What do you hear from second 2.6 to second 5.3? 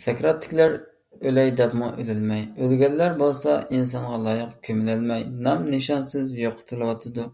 ئۆلگەنلەر بولسا، ئىنسانغا لايىق كۆمۈلەلمەي